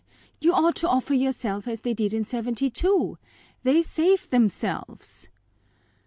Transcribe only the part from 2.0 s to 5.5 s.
in '72; they saved themselves."